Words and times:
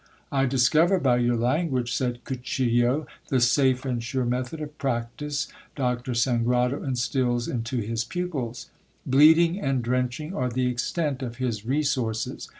I 0.31 0.47
dis 0.47 0.67
cover 0.67 0.97
by 0.97 1.17
your 1.17 1.35
language, 1.35 1.93
said 1.93 2.23
Cuchillo, 2.25 3.05
the 3.27 3.39
safe 3.39 3.85
and 3.85 4.03
sure 4.03 4.25
method 4.25 4.59
of 4.59 4.75
practice 4.79 5.47
Doctor 5.75 6.13
Sangrado 6.15 6.83
instils 6.83 7.47
into 7.47 7.77
his 7.81 8.03
pupils. 8.03 8.71
Bleeding 9.05 9.59
and 9.61 9.83
drenching 9.83 10.33
are 10.33 10.49
the 10.49 10.65
extent 10.65 11.21
of 11.21 11.35
his 11.35 11.67
resources. 11.67 12.49